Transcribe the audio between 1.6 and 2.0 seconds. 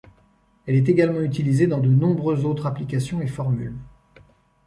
dans de